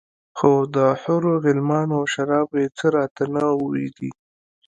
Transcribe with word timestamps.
خو 0.37 0.51
د 0.75 0.77
حورو 1.01 1.33
غلمانو 1.43 1.93
او 1.99 2.05
شرابو 2.13 2.55
يې 2.61 2.67
څه 2.77 2.85
راته 2.95 3.23
نه 3.33 3.41
وو 3.47 3.65
ويلي. 3.71 4.11